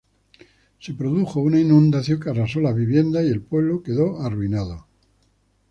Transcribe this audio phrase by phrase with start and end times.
[0.79, 4.87] Se produjo una inundación que arrasó las viviendas y el pueblo quedó arruinado.